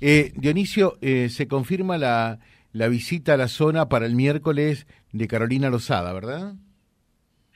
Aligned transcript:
Eh, 0.00 0.32
Dionisio, 0.36 0.96
eh, 1.00 1.28
se 1.28 1.48
confirma 1.48 1.98
la, 1.98 2.38
la 2.72 2.88
visita 2.88 3.34
a 3.34 3.36
la 3.36 3.48
zona 3.48 3.88
para 3.88 4.06
el 4.06 4.14
miércoles 4.14 4.86
de 5.12 5.26
Carolina 5.26 5.70
Lozada, 5.70 6.12
¿verdad? 6.12 6.54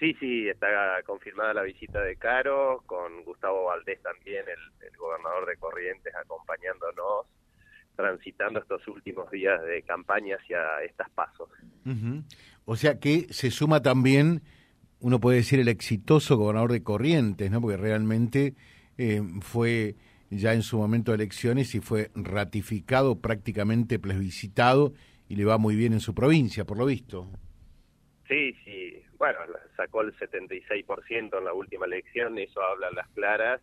Sí, 0.03 0.17
sí, 0.18 0.48
está 0.48 0.66
confirmada 1.06 1.54
la 1.54 1.62
visita 1.62 2.00
de 2.00 2.16
Caro, 2.16 2.82
con 2.86 3.22
Gustavo 3.24 3.66
Valdés 3.66 4.02
también, 4.02 4.44
el, 4.48 4.96
gobernador 4.98 5.46
de 5.46 5.56
Corrientes, 5.56 6.12
acompañándonos, 6.14 7.26
transitando 7.94 8.59
estos 8.59 8.86
últimos 8.88 9.30
días 9.30 9.62
de 9.62 9.82
campaña 9.82 10.36
hacia 10.36 10.82
estas 10.84 11.09
pasos. 11.11 11.48
O 12.64 12.77
sea 12.77 12.98
que 12.98 13.27
se 13.30 13.52
suma 13.52 13.80
también, 13.82 14.43
uno 14.98 15.20
puede 15.20 15.38
decir, 15.38 15.61
el 15.61 15.68
exitoso 15.68 16.36
gobernador 16.36 16.72
de 16.72 16.82
Corrientes, 16.82 17.50
¿no? 17.50 17.61
Porque 17.61 17.77
realmente 17.77 18.54
eh, 18.98 19.22
fue 19.40 19.95
ya 20.39 20.55
en 20.55 20.62
su 20.62 20.79
momento 20.79 21.12
de 21.12 21.17
elecciones 21.17 21.75
y 21.75 21.80
fue 21.80 22.11
ratificado, 22.14 23.21
prácticamente 23.21 23.99
plebiscitado, 23.99 24.93
y 25.29 25.36
le 25.36 25.45
va 25.45 25.59
muy 25.59 25.77
bien 25.77 25.93
en 25.93 26.00
su 26.00 26.14
provincia, 26.14 26.64
por 26.64 26.79
lo 26.79 26.86
visto. 26.86 27.29
Sí, 28.29 28.54
sí. 28.64 29.03
Bueno, 29.18 29.39
sacó 29.76 30.00
el 30.03 30.17
76% 30.17 31.39
en 31.39 31.45
la 31.45 31.53
última 31.53 31.87
elección, 31.87 32.39
eso 32.39 32.61
habla 32.62 32.89
a 32.89 32.92
las 32.92 33.09
claras 33.09 33.61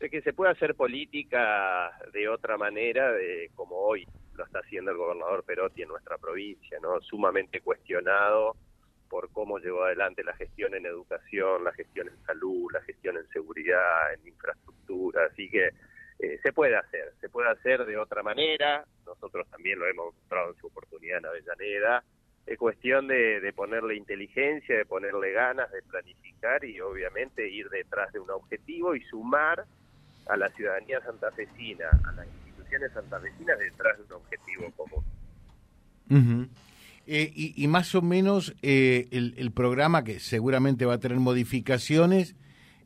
de 0.00 0.08
que 0.08 0.22
se 0.22 0.32
puede 0.32 0.52
hacer 0.52 0.74
política 0.74 1.92
de 2.12 2.28
otra 2.28 2.56
manera, 2.56 3.12
de 3.12 3.50
como 3.54 3.76
hoy 3.76 4.06
lo 4.34 4.44
está 4.44 4.60
haciendo 4.60 4.90
el 4.90 4.96
gobernador 4.96 5.44
Perotti 5.44 5.82
en 5.82 5.88
nuestra 5.88 6.16
provincia, 6.16 6.78
¿no? 6.80 7.00
Sumamente 7.02 7.60
cuestionado 7.60 8.56
por 9.10 9.30
cómo 9.30 9.58
llevó 9.58 9.84
adelante 9.84 10.24
la 10.24 10.34
gestión 10.36 10.74
en 10.74 10.86
educación, 10.86 11.64
la 11.64 11.72
gestión 11.72 12.08
en 12.08 12.18
salud, 12.24 12.70
la 12.72 12.80
gestión 12.82 13.18
en 13.18 13.28
seguridad, 13.28 14.14
en 14.14 14.26
infraestructura, 14.28 15.26
así 15.30 15.50
que 15.50 15.68
eh, 16.22 16.38
se 16.42 16.52
puede 16.52 16.76
hacer, 16.76 17.14
se 17.18 17.30
puede 17.30 17.48
hacer 17.48 17.86
de 17.86 17.96
otra 17.96 18.22
manera, 18.22 18.84
nosotros 19.06 19.48
también 19.48 19.78
lo 19.78 19.86
hemos 19.86 20.14
mostrado 20.14 20.50
en 20.50 20.60
su 20.60 20.66
oportunidad 20.66 21.18
en 21.18 21.26
Avellaneda, 21.26 22.04
es 22.46 22.58
cuestión 22.58 23.08
de, 23.08 23.52
ponerle 23.56 23.96
inteligencia, 23.96 24.76
de 24.76 24.84
ponerle 24.84 25.32
ganas, 25.32 25.70
de 25.72 25.80
planificar 25.82 26.62
y 26.64 26.78
obviamente 26.80 27.48
ir 27.48 27.70
detrás 27.70 28.12
de 28.12 28.18
un 28.18 28.30
objetivo 28.30 28.94
y 28.94 29.02
sumar 29.04 29.64
a 30.26 30.36
la 30.36 30.48
ciudadanía 30.50 31.00
santafesina, 31.00 31.86
a 32.04 32.12
las 32.12 32.26
instituciones 32.26 32.92
santafesinas 32.92 33.58
detrás 33.58 33.96
de 33.96 34.04
un 34.04 34.12
objetivo 34.12 34.70
común. 34.76 36.50
Eh, 37.06 37.32
y, 37.34 37.66
más 37.68 37.94
o 37.94 38.02
menos 38.02 38.54
eh, 38.62 39.08
el, 39.10 39.52
programa 39.52 40.04
que 40.04 40.20
seguramente 40.20 40.84
va 40.84 40.94
a 40.94 41.00
tener 41.00 41.18
modificaciones, 41.18 42.36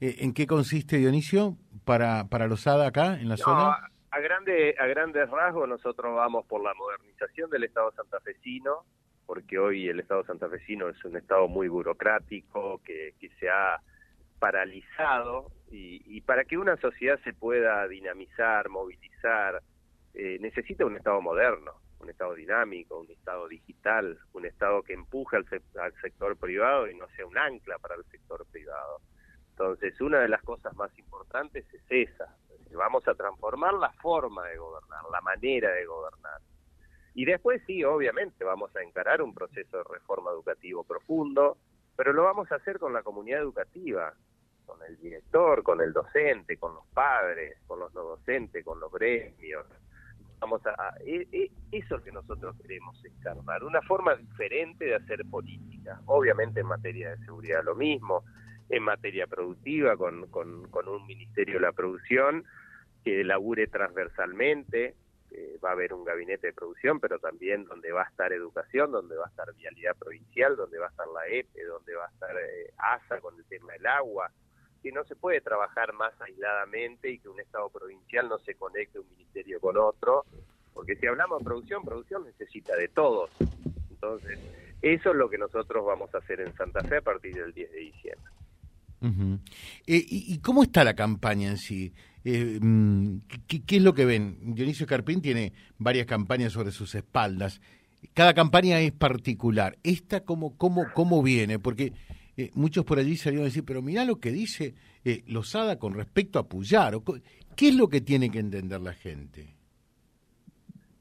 ¿en 0.00 0.34
qué 0.34 0.46
consiste 0.46 0.98
Dionisio? 0.98 1.56
Para, 1.84 2.24
para 2.24 2.46
Losada 2.46 2.86
acá, 2.86 3.18
en 3.20 3.28
la 3.28 3.36
zona? 3.36 3.90
A, 4.10 4.20
grande, 4.20 4.74
a 4.78 4.86
grandes 4.86 5.28
rasgos 5.30 5.68
nosotros 5.68 6.14
vamos 6.14 6.46
por 6.46 6.62
la 6.62 6.74
modernización 6.74 7.50
del 7.50 7.64
Estado 7.64 7.92
santafesino, 7.92 8.84
porque 9.26 9.58
hoy 9.58 9.88
el 9.88 10.00
Estado 10.00 10.24
santafesino 10.24 10.88
es 10.88 11.04
un 11.04 11.16
Estado 11.16 11.48
muy 11.48 11.68
burocrático, 11.68 12.80
que, 12.84 13.14
que 13.18 13.28
se 13.40 13.48
ha 13.48 13.80
paralizado, 14.38 15.50
y, 15.70 16.20
para 16.20 16.44
que 16.44 16.56
una 16.56 16.76
sociedad 16.76 17.18
se 17.24 17.32
pueda 17.32 17.88
dinamizar, 17.88 18.68
movilizar, 18.68 19.60
eh, 20.14 20.38
necesita 20.40 20.86
un 20.86 20.96
Estado 20.96 21.20
moderno, 21.20 21.72
un 21.98 22.10
Estado 22.10 22.34
dinámico, 22.34 23.00
un 23.00 23.10
Estado 23.10 23.48
digital, 23.48 24.18
un 24.32 24.46
Estado 24.46 24.82
que 24.82 24.92
empuje 24.92 25.36
al, 25.36 25.46
al 25.80 25.92
sector 26.00 26.36
privado 26.36 26.88
y 26.88 26.94
no 26.94 27.08
sea 27.16 27.26
un 27.26 27.36
ancla 27.36 27.78
para 27.78 27.96
el 27.96 28.04
sector 28.04 28.46
privado. 28.52 28.93
Entonces, 29.56 30.00
una 30.00 30.18
de 30.18 30.28
las 30.28 30.42
cosas 30.42 30.74
más 30.74 30.90
importantes 30.98 31.64
es 31.72 31.82
esa. 31.88 32.36
Vamos 32.72 33.06
a 33.06 33.14
transformar 33.14 33.74
la 33.74 33.92
forma 33.92 34.44
de 34.48 34.56
gobernar, 34.56 35.02
la 35.12 35.20
manera 35.20 35.70
de 35.70 35.86
gobernar. 35.86 36.40
Y 37.14 37.24
después 37.24 37.62
sí, 37.64 37.84
obviamente, 37.84 38.44
vamos 38.44 38.74
a 38.74 38.82
encarar 38.82 39.22
un 39.22 39.32
proceso 39.32 39.78
de 39.78 39.84
reforma 39.84 40.32
educativo 40.32 40.82
profundo, 40.82 41.56
pero 41.96 42.12
lo 42.12 42.24
vamos 42.24 42.50
a 42.50 42.56
hacer 42.56 42.80
con 42.80 42.92
la 42.92 43.04
comunidad 43.04 43.42
educativa, 43.42 44.12
con 44.66 44.82
el 44.82 44.96
director, 44.98 45.62
con 45.62 45.80
el 45.80 45.92
docente, 45.92 46.56
con 46.56 46.74
los 46.74 46.86
padres, 46.88 47.56
con 47.68 47.78
los 47.78 47.94
no 47.94 48.02
docentes, 48.02 48.64
con 48.64 48.80
los 48.80 48.90
gremios. 48.90 49.66
Vamos 50.40 50.66
a, 50.66 50.94
e, 51.06 51.28
e, 51.30 51.50
eso 51.70 51.94
es 51.94 52.02
que 52.02 52.10
nosotros 52.10 52.56
queremos 52.60 53.00
encarnar, 53.04 53.62
una 53.62 53.82
forma 53.82 54.16
diferente 54.16 54.86
de 54.86 54.96
hacer 54.96 55.24
política. 55.30 56.00
Obviamente 56.06 56.58
en 56.58 56.66
materia 56.66 57.10
de 57.10 57.24
seguridad 57.24 57.62
lo 57.62 57.76
mismo, 57.76 58.24
en 58.68 58.82
materia 58.82 59.26
productiva 59.26 59.96
con, 59.96 60.28
un 60.88 61.06
Ministerio 61.06 61.54
de 61.54 61.60
la 61.60 61.72
Producción 61.72 62.44
que 63.04 63.22
labure 63.24 63.66
transversalmente, 63.66 64.94
va 65.64 65.70
a 65.70 65.72
haber 65.72 65.92
un 65.94 66.04
gabinete 66.04 66.48
de 66.48 66.52
producción, 66.52 67.00
pero 67.00 67.18
también 67.18 67.64
donde 67.64 67.90
va 67.92 68.02
a 68.02 68.08
estar 68.08 68.32
educación, 68.32 68.92
donde 68.92 69.16
va 69.16 69.26
a 69.26 69.28
estar 69.28 69.52
vialidad 69.54 69.96
provincial, 69.96 70.56
donde 70.56 70.78
va 70.78 70.86
a 70.86 70.90
estar 70.90 71.06
la 71.08 71.26
EPE, 71.26 71.64
donde 71.64 71.94
va 71.94 72.04
a 72.04 72.08
estar 72.08 72.36
eh, 72.36 72.72
ASA 72.76 73.20
con 73.20 73.36
el 73.36 73.44
tema 73.46 73.72
del 73.72 73.86
agua, 73.86 74.30
que 74.82 74.92
no 74.92 75.04
se 75.04 75.16
puede 75.16 75.40
trabajar 75.40 75.92
más 75.94 76.12
aisladamente 76.20 77.10
y 77.10 77.18
que 77.18 77.28
un 77.28 77.40
Estado 77.40 77.70
provincial 77.70 78.28
no 78.28 78.38
se 78.38 78.54
conecte 78.54 79.00
un 79.00 79.08
ministerio 79.10 79.60
con 79.60 79.76
otro, 79.76 80.24
porque 80.72 80.96
si 80.96 81.06
hablamos 81.06 81.38
de 81.38 81.44
producción, 81.44 81.84
producción 81.84 82.24
necesita 82.24 82.76
de 82.76 82.88
todos. 82.88 83.30
Entonces, 83.90 84.38
eso 84.82 85.10
es 85.10 85.16
lo 85.16 85.30
que 85.30 85.38
nosotros 85.38 85.84
vamos 85.84 86.14
a 86.14 86.18
hacer 86.18 86.40
en 86.40 86.52
Santa 86.54 86.82
Fe 86.82 86.98
a 86.98 87.02
partir 87.02 87.34
del 87.34 87.54
10 87.54 87.72
de 87.72 87.78
diciembre. 87.78 88.33
Eh, 89.86 90.04
y, 90.08 90.38
cómo 90.38 90.62
está 90.62 90.84
la 90.84 90.94
campaña 90.94 91.50
en 91.50 91.58
sí? 91.58 91.92
Eh, 92.24 92.58
mm, 92.60 93.18
¿qué, 93.46 93.76
es 93.76 93.82
lo 93.82 93.94
que 93.94 94.04
ven? 94.04 94.54
Dionisio 94.54 94.86
Carpín 94.86 95.20
tiene 95.20 95.52
varias 95.78 96.06
campañas 96.06 96.52
sobre 96.52 96.72
sus 96.72 96.94
espaldas. 96.94 97.60
Cada 98.14 98.34
campaña 98.34 98.80
es 98.80 98.92
particular. 98.92 99.76
¿Esta 99.82 100.20
cómo, 100.20 100.56
cómo, 100.56 100.86
cómo 100.94 101.22
viene? 101.22 101.58
Porque 101.58 101.92
eh, 102.36 102.50
muchos 102.54 102.84
por 102.84 102.98
allí 102.98 103.16
salieron 103.16 103.44
a 103.44 103.48
decir, 103.48 103.64
pero 103.64 103.82
mira 103.82 104.04
lo 104.04 104.16
que 104.16 104.30
dice 104.30 104.74
Lozada 105.26 105.78
con 105.78 105.94
respecto 105.94 106.38
a 106.38 106.48
Puyar. 106.48 106.94
¿Qué 107.56 107.68
es 107.68 107.74
lo 107.74 107.88
que 107.88 108.00
tiene 108.00 108.30
que 108.30 108.38
entender 108.38 108.80
la 108.80 108.94
gente? 108.94 109.54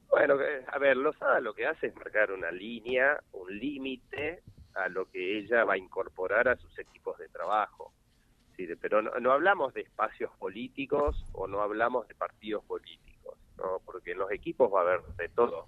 Bueno, 0.09 0.36
a 0.68 0.78
ver, 0.78 0.97
Lozada 0.97 1.40
lo 1.40 1.53
que 1.53 1.66
hace 1.66 1.88
es 1.88 1.96
marcar 1.96 2.31
una 2.31 2.52
línea, 2.52 3.18
un 3.31 3.58
límite 3.58 4.44
a 4.75 4.89
lo 4.89 5.09
que 5.09 5.38
ella 5.38 5.63
va 5.63 5.73
a 5.73 5.78
incorporar 5.78 6.47
a 6.47 6.56
sus 6.57 6.78
equipos 6.79 7.17
de 7.17 7.29
trabajo. 7.29 7.94
Pero 8.56 9.01
no, 9.01 9.31
hablamos 9.31 9.73
de 9.73 9.81
espacios 9.81 10.31
políticos 10.38 11.25
o 11.31 11.47
no 11.47 11.61
hablamos 11.61 12.07
de 12.07 12.16
partidos 12.16 12.63
políticos, 12.66 13.38
¿no? 13.57 13.81
porque 13.83 14.12
en 14.12 14.19
los 14.19 14.31
equipos 14.31 14.72
va 14.72 14.79
a 14.79 14.83
haber 14.83 15.01
de 15.17 15.29
todo. 15.29 15.67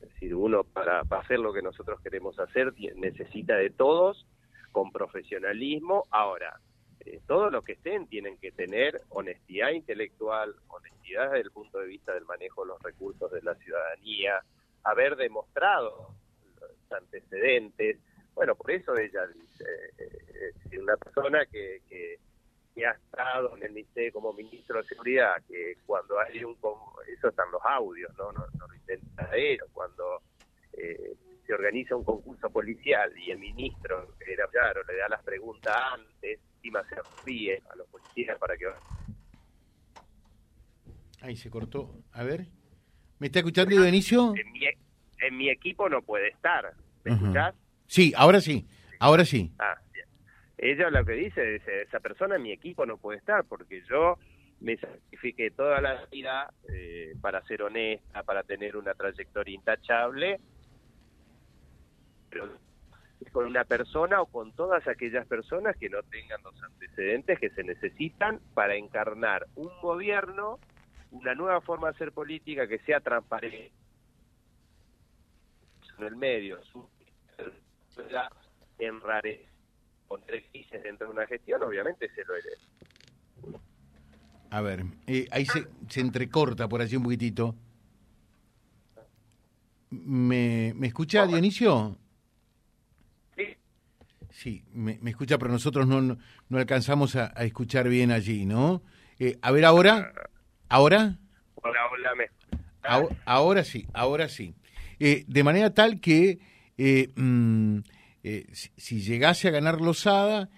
Es 0.00 0.12
decir, 0.12 0.34
uno 0.34 0.64
para, 0.64 1.00
hacer 1.00 1.38
lo 1.38 1.52
que 1.52 1.62
nosotros 1.62 2.00
queremos 2.00 2.38
hacer 2.38 2.74
necesita 2.96 3.56
de 3.56 3.70
todos 3.70 4.26
con 4.72 4.92
profesionalismo. 4.92 6.04
Ahora, 6.10 6.60
eh, 7.00 7.20
todos 7.26 7.52
los 7.52 7.64
que 7.64 7.72
estén 7.72 8.06
tienen 8.08 8.36
que 8.38 8.52
tener 8.52 9.00
honestidad 9.10 9.70
intelectual, 9.70 10.54
honestidad 10.68 11.30
desde 11.30 11.42
el 11.42 11.50
punto 11.52 11.78
de 11.78 11.86
vista 11.86 12.12
del 12.12 12.24
manejo 12.24 12.62
de 12.62 12.68
los 12.68 12.82
recursos 12.82 13.30
de 13.30 13.42
la 13.42 13.54
ciudadanía, 13.54 14.42
haber 14.82 15.16
demostrado 15.16 16.14
los 16.60 16.92
antecedentes, 16.92 17.98
bueno, 18.36 18.54
por 18.54 18.70
eso 18.70 18.94
ella 18.96 19.26
dice, 19.28 19.64
eh, 19.96 20.52
eh, 20.70 20.78
una 20.78 20.96
persona 20.98 21.44
que, 21.46 21.80
que, 21.88 22.18
ha 22.86 22.90
estado 22.90 23.56
en 23.56 23.62
el 23.62 23.72
ministerio 23.72 24.12
como 24.12 24.34
ministro 24.34 24.82
de 24.82 24.86
Seguridad, 24.86 25.42
que 25.48 25.78
cuando 25.86 26.20
hay 26.20 26.44
un... 26.44 26.54
Eso 27.08 27.28
están 27.28 27.50
los 27.50 27.62
audios, 27.64 28.12
¿no? 28.18 28.30
No, 28.32 28.46
lo 28.68 28.74
intenta 28.74 29.30
él, 29.34 29.58
cuando 29.72 30.20
eh, 30.74 31.14
se 31.46 31.54
organiza 31.54 31.96
un 31.96 32.04
concurso 32.04 32.50
policial 32.50 33.10
y 33.18 33.30
el 33.30 33.38
ministro, 33.38 34.14
era 34.20 34.46
claro, 34.48 34.82
le 34.84 34.98
da 34.98 35.08
las 35.08 35.22
preguntas 35.22 35.74
antes, 35.94 36.38
encima 36.56 36.86
se 36.90 36.96
ríe 37.24 37.62
a 37.70 37.76
los 37.76 37.88
policías 37.88 38.38
para 38.38 38.58
que... 38.58 38.66
Ahí 41.22 41.36
se 41.36 41.48
cortó. 41.48 41.94
A 42.12 42.24
ver. 42.24 42.48
¿Me 43.18 43.28
está 43.28 43.38
escuchando, 43.38 43.74
Dionisio? 43.74 44.34
En 44.36 44.52
mi, 44.52 44.66
en 45.22 45.36
mi 45.38 45.48
equipo 45.48 45.88
no 45.88 46.02
puede 46.02 46.28
estar. 46.28 46.74
¿Me 47.04 47.14
escuchás? 47.14 47.54
Sí, 47.86 48.12
ahora 48.16 48.40
sí, 48.40 48.66
ahora 48.98 49.24
sí. 49.24 49.52
Ella 50.58 50.90
lo 50.90 51.04
que 51.04 51.12
dice 51.12 51.56
es, 51.56 51.68
esa 51.68 52.00
persona 52.00 52.36
en 52.36 52.42
mi 52.42 52.52
equipo 52.52 52.86
no 52.86 52.96
puede 52.96 53.18
estar 53.18 53.44
porque 53.44 53.82
yo 53.88 54.18
me 54.60 54.76
sacrifiqué 54.78 55.50
toda 55.50 55.80
la 55.80 56.06
vida 56.06 56.52
eh, 56.68 57.14
para 57.20 57.42
ser 57.42 57.62
honesta, 57.62 58.22
para 58.22 58.42
tener 58.42 58.76
una 58.76 58.94
trayectoria 58.94 59.54
intachable, 59.54 60.40
pero 62.30 62.48
con 63.32 63.44
una 63.44 63.64
persona 63.64 64.22
o 64.22 64.26
con 64.26 64.52
todas 64.52 64.88
aquellas 64.88 65.26
personas 65.26 65.76
que 65.76 65.90
no 65.90 66.02
tengan 66.04 66.42
los 66.42 66.62
antecedentes 66.62 67.38
que 67.38 67.50
se 67.50 67.64
necesitan 67.64 68.40
para 68.54 68.76
encarnar 68.76 69.46
un 69.56 69.68
gobierno, 69.82 70.58
una 71.10 71.34
nueva 71.34 71.60
forma 71.60 71.88
de 71.88 71.96
hacer 71.96 72.12
política 72.12 72.66
que 72.66 72.78
sea 72.78 73.00
transparente 73.00 73.72
en 75.98 76.04
el 76.04 76.16
medio, 76.16 76.60
enrarece 78.78 79.46
poner 80.08 80.44
crisis 80.50 80.82
dentro 80.82 81.06
de 81.08 81.12
una 81.12 81.26
gestión, 81.26 81.62
obviamente 81.62 82.08
se 82.14 82.24
lo 82.24 82.34
hereda. 82.34 83.60
A 84.50 84.60
ver, 84.60 84.84
eh, 85.06 85.26
ahí 85.30 85.44
se, 85.44 85.66
se 85.88 86.00
entrecorta 86.00 86.68
por 86.68 86.80
allí 86.80 86.96
un 86.96 87.02
poquitito. 87.02 87.54
¿Me, 89.90 90.72
me 90.76 90.88
escucha, 90.88 91.26
Dionisio? 91.26 91.96
Sí. 93.36 93.56
Sí, 94.30 94.64
me, 94.72 94.98
escucha, 95.04 95.38
pero 95.38 95.50
nosotros 95.50 95.86
no, 95.86 96.00
no, 96.00 96.18
alcanzamos 96.58 97.16
a, 97.16 97.26
escuchar 97.44 97.88
bien 97.88 98.10
allí, 98.10 98.46
¿no? 98.46 98.82
Eh, 99.18 99.38
a 99.42 99.50
ver, 99.50 99.64
ahora. 99.64 100.12
¿Ahora? 100.68 101.18
Hola, 101.54 101.80
hola, 101.92 102.14
me... 102.16 102.30
ahora, 103.24 103.64
sí, 103.64 103.86
ahora 103.92 104.28
sí. 104.28 104.54
Eh, 104.98 105.24
de 105.28 105.44
manera 105.44 105.72
tal 105.72 106.00
que 106.00 106.40
eh, 106.78 107.08
mm, 107.14 107.78
si, 108.52 109.00
llegase 109.00 109.48
a 109.48 109.50
ganar 109.52 109.80
Losada, 109.80 110.48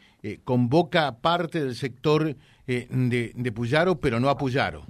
convoca 0.44 1.20
parte 1.20 1.60
del 1.60 1.74
sector 1.74 2.34
de, 2.66 3.32
de 3.34 3.52
Puyaro, 3.52 4.00
pero 4.00 4.20
no 4.20 4.28
a 4.28 4.36
Puyaro. 4.36 4.84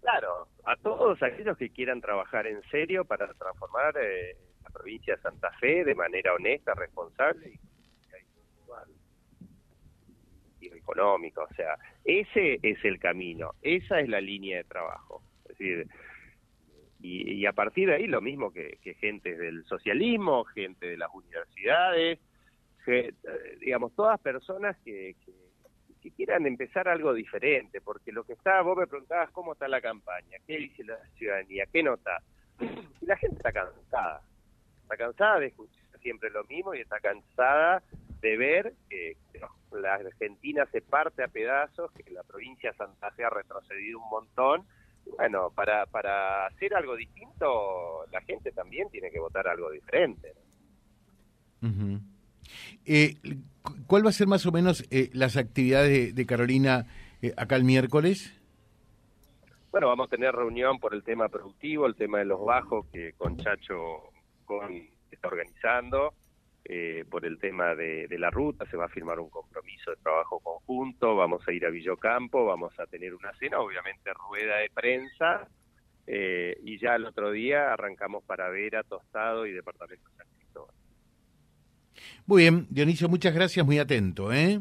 Claro, 0.00 0.48
a 0.64 0.76
todos 0.76 1.22
aquellos 1.22 1.56
que 1.58 1.70
quieran 1.70 2.00
trabajar 2.00 2.46
en 2.46 2.62
serio 2.70 3.04
para 3.04 3.32
transformar 3.34 3.94
la 3.94 4.70
provincia 4.70 5.16
de 5.16 5.22
Santa 5.22 5.50
Fe 5.60 5.84
de 5.84 5.94
manera 5.94 6.32
honesta, 6.34 6.74
responsable 6.74 7.52
y 7.52 7.58
económica, 10.66 11.42
o 11.42 11.54
sea, 11.54 11.76
ese 12.04 12.58
es 12.62 12.84
el 12.84 12.98
camino, 12.98 13.54
esa 13.62 14.00
es 14.00 14.08
la 14.08 14.20
línea 14.20 14.58
de 14.58 14.64
trabajo. 14.64 15.22
Es 15.44 15.58
decir, 15.58 15.88
y, 17.00 17.46
a 17.46 17.52
partir 17.52 17.88
de 17.88 17.94
ahí 17.94 18.06
lo 18.06 18.20
mismo 18.20 18.52
que, 18.52 18.78
gente 19.00 19.36
del 19.36 19.64
socialismo, 19.64 20.44
gente 20.44 20.86
de 20.86 20.96
las 20.96 21.08
universidades, 21.12 22.18
eh, 22.86 23.12
digamos, 23.60 23.94
todas 23.94 24.18
personas 24.20 24.76
que, 24.84 25.14
que, 25.24 26.10
quieran 26.16 26.46
empezar 26.46 26.88
algo 26.88 27.12
diferente, 27.12 27.82
porque 27.82 28.12
lo 28.12 28.24
que 28.24 28.32
está, 28.32 28.62
vos 28.62 28.78
me 28.78 28.86
preguntabas 28.86 29.30
cómo 29.30 29.52
está 29.52 29.68
la 29.68 29.80
campaña, 29.82 30.38
qué 30.46 30.56
dice 30.56 30.82
la 30.82 30.96
ciudadanía, 31.18 31.66
qué 31.70 31.82
nota. 31.82 32.22
Y 32.58 33.04
la 33.06 33.16
gente 33.16 33.36
está 33.36 33.52
cansada, 33.52 34.22
está 34.82 34.96
cansada 34.96 35.38
de 35.40 35.46
escuchar 35.48 35.78
siempre 36.00 36.30
lo 36.30 36.44
mismo 36.44 36.74
y 36.74 36.80
está 36.80 36.98
cansada 37.00 37.82
de 38.20 38.36
ver 38.36 38.74
que 38.88 39.16
la 39.72 39.94
Argentina 39.94 40.66
se 40.72 40.80
parte 40.80 41.22
a 41.22 41.28
pedazos, 41.28 41.92
que 41.92 42.10
la 42.10 42.22
provincia 42.22 42.70
de 42.70 42.76
Santa 42.76 43.10
Fe 43.12 43.24
ha 43.24 43.30
retrocedido 43.30 44.00
un 44.00 44.08
montón. 44.08 44.66
Bueno, 45.30 45.52
para, 45.54 45.84
para 45.84 46.46
hacer 46.46 46.74
algo 46.74 46.96
distinto, 46.96 48.06
la 48.10 48.22
gente 48.22 48.50
también 48.50 48.88
tiene 48.88 49.10
que 49.10 49.20
votar 49.20 49.46
algo 49.46 49.70
diferente. 49.70 50.32
eh, 52.86 53.14
¿Cuál 53.86 54.06
va 54.06 54.08
a 54.08 54.14
ser 54.14 54.26
más 54.26 54.46
o 54.46 54.52
menos 54.52 54.86
eh, 54.90 55.10
las 55.12 55.36
actividades 55.36 56.14
de, 56.14 56.24
Carolina 56.26 56.86
eh, 57.20 57.34
acá 57.36 57.56
el 57.56 57.64
miércoles? 57.64 58.40
Bueno, 59.70 59.88
vamos 59.88 60.06
a 60.06 60.10
tener 60.10 60.34
reunión 60.34 60.78
por 60.78 60.94
el 60.94 61.02
tema 61.02 61.28
productivo, 61.28 61.84
el 61.84 61.94
tema 61.94 62.20
de 62.20 62.24
los 62.24 62.42
bajos 62.42 62.86
que 62.90 63.12
con 63.18 63.36
Chacho 63.36 63.74
con, 64.46 64.72
está 65.10 65.28
organizando. 65.28 66.14
Eh, 66.70 67.06
por 67.08 67.24
el 67.24 67.38
tema 67.38 67.74
de, 67.74 68.06
la 68.18 68.28
ruta, 68.28 68.66
se 68.66 68.76
va 68.76 68.84
a 68.84 68.88
firmar 68.90 69.18
un 69.18 69.30
compromiso 69.30 69.90
de 69.90 69.96
trabajo 69.96 70.38
conjunto, 70.40 71.16
vamos 71.16 71.40
a 71.48 71.52
ir 71.52 71.64
a 71.64 71.70
Villocampo, 71.70 72.44
vamos 72.44 72.78
a 72.78 72.84
tener 72.84 73.14
una 73.14 73.32
cena, 73.38 73.58
obviamente 73.58 74.12
rueda 74.12 74.58
de 74.58 74.68
prensa, 74.68 75.48
eh, 76.06 76.58
y 76.62 76.78
ya 76.78 76.96
el 76.96 77.06
otro 77.06 77.30
día 77.30 77.72
arrancamos 77.72 78.22
para 78.22 78.50
Vera, 78.50 78.82
Tostado 78.82 79.46
y 79.46 79.52
Departamento 79.52 80.10
San 80.14 80.26
Cristóbal. 80.36 80.74
Muy 82.26 82.42
bien, 82.42 82.66
Dionisio, 82.68 83.08
muchas 83.08 83.34
gracias, 83.34 83.64
muy 83.64 83.78
atento, 83.78 84.30
¿eh? 84.30 84.60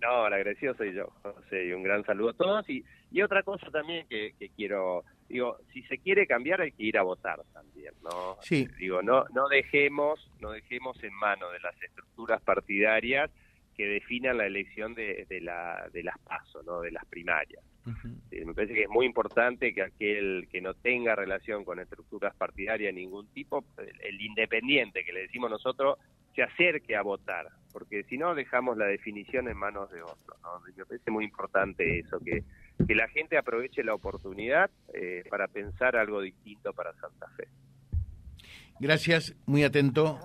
No, 0.00 0.28
el 0.28 0.34
agradecido 0.34 0.74
soy 0.76 0.94
yo, 0.94 1.12
José, 1.22 1.66
y 1.66 1.72
un 1.72 1.82
gran 1.82 2.04
saludo 2.04 2.30
a 2.30 2.34
todos. 2.34 2.70
Y, 2.70 2.84
y 3.10 3.22
otra 3.22 3.42
cosa 3.42 3.68
también 3.72 4.06
que, 4.06 4.34
que 4.38 4.50
quiero 4.50 5.02
digo, 5.34 5.58
si 5.72 5.82
se 5.82 5.98
quiere 5.98 6.28
cambiar 6.28 6.60
hay 6.60 6.70
que 6.70 6.84
ir 6.84 6.96
a 6.96 7.02
votar 7.02 7.42
también, 7.52 7.92
¿no? 8.04 8.36
Sí. 8.40 8.68
Digo, 8.78 9.02
no 9.02 9.24
no 9.34 9.48
dejemos 9.48 10.30
no 10.40 10.52
dejemos 10.52 11.02
en 11.02 11.12
manos 11.14 11.52
de 11.52 11.58
las 11.58 11.74
estructuras 11.82 12.40
partidarias 12.42 13.32
que 13.76 13.84
definan 13.84 14.38
la 14.38 14.46
elección 14.46 14.94
de, 14.94 15.26
de, 15.28 15.40
la, 15.40 15.88
de 15.92 16.04
las 16.04 16.16
pasos, 16.20 16.64
¿no? 16.64 16.80
De 16.80 16.92
las 16.92 17.04
primarias. 17.06 17.64
me 17.84 18.54
parece 18.54 18.74
que 18.74 18.84
es 18.84 18.88
muy 18.88 19.06
importante 19.06 19.74
que 19.74 19.82
aquel 19.82 20.46
que 20.52 20.60
no 20.60 20.74
tenga 20.74 21.16
relación 21.16 21.64
con 21.64 21.80
estructuras 21.80 22.32
partidarias 22.36 22.94
de 22.94 23.00
ningún 23.00 23.26
tipo, 23.32 23.64
el, 23.76 24.20
independiente 24.20 25.04
que 25.04 25.12
le 25.12 25.22
decimos 25.22 25.50
nosotros, 25.50 25.98
se 26.36 26.44
acerque 26.44 26.94
a 26.94 27.02
votar, 27.02 27.48
porque 27.72 28.04
si 28.04 28.16
no 28.16 28.36
dejamos 28.36 28.76
la 28.76 28.86
definición 28.86 29.48
en 29.48 29.56
manos 29.56 29.90
de 29.90 30.00
otros. 30.02 30.40
¿no? 30.42 30.60
Me 30.76 30.86
parece 30.86 31.10
muy 31.10 31.24
importante 31.24 31.98
eso, 31.98 32.20
que 32.20 32.44
que 32.86 32.94
la 32.94 33.08
gente 33.08 33.38
aproveche 33.38 33.82
la 33.82 33.94
oportunidad 33.94 34.70
eh, 34.92 35.24
para 35.30 35.48
pensar 35.48 35.96
algo 35.96 36.20
distinto 36.20 36.72
para 36.72 36.92
Santa 36.94 37.28
Fe. 37.36 37.48
Gracias, 38.80 39.34
muy 39.46 39.62
atento. 39.62 40.18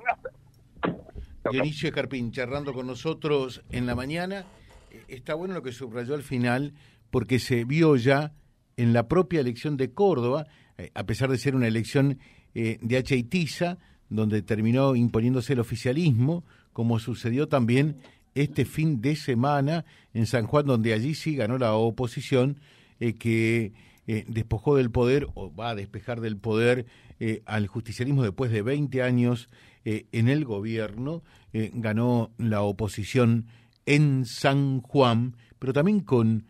Dionisio 1.52 1.92
Carpín 1.92 2.32
charlando 2.32 2.74
con 2.74 2.88
nosotros 2.88 3.64
en 3.70 3.86
la 3.86 3.96
mañana. 3.96 4.46
Eh, 4.92 5.04
está 5.08 5.36
bueno 5.36 5.54
lo 5.54 5.64
que 5.64 5.72
subrayó 5.72 6.16
al 6.16 6.24
final, 6.24 6.74
porque 7.12 7.40
se 7.40 7.64
vio 7.64 7.96
ya 7.96 8.34
en 8.78 8.94
la 8.94 9.08
propia 9.08 9.42
elección 9.42 9.78
de 9.78 9.94
Córdoba, 9.94 10.48
eh, 10.78 10.92
a 10.94 11.06
pesar 11.06 11.30
de 11.30 11.38
ser 11.38 11.56
una 11.56 11.68
elección 11.68 12.20
de 12.52 12.98
H. 12.98 13.16
y 13.16 13.24
Tiza, 13.24 13.78
donde 14.10 14.42
terminó 14.42 14.96
imponiéndose 14.96 15.54
el 15.54 15.60
oficialismo, 15.60 16.44
como 16.74 16.98
sucedió 16.98 17.48
también 17.48 17.98
este 18.36 18.66
fin 18.66 19.02
de 19.02 19.16
semana 19.16 19.86
en 20.14 20.26
San 20.26 20.46
Juan, 20.46 20.66
donde 20.66 20.94
allí 20.94 21.16
sí 21.16 21.36
ganó 21.36 21.58
la 21.58 21.74
oposición, 21.74 22.60
eh, 23.00 23.14
que 23.14 23.74
eh, 24.08 24.26
despojó 24.28 24.76
del 24.76 24.92
poder, 24.92 25.28
o 25.36 25.54
va 25.54 25.70
a 25.70 25.76
despejar 25.76 26.22
del 26.22 26.38
poder 26.38 26.86
eh, 27.20 27.42
al 27.46 27.68
justicialismo 27.68 28.24
después 28.24 28.52
de 28.52 28.62
20 28.62 29.04
años 29.04 29.50
en 29.86 30.28
el 30.28 30.46
gobierno, 30.46 31.24
ganó 31.52 32.32
la 32.38 32.62
oposición 32.62 33.48
en 33.88 34.26
San 34.26 34.82
Juan, 34.82 35.36
pero 35.58 35.74
también 35.74 36.02
con 36.02 36.46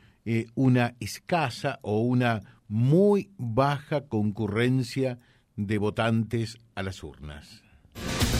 una 0.55 0.95
escasa 0.99 1.79
o 1.83 2.01
una 2.01 2.41
muy 2.67 3.29
baja 3.37 4.07
concurrencia 4.07 5.19
de 5.55 5.77
votantes 5.77 6.57
a 6.75 6.83
las 6.83 7.01
urnas. 7.01 7.68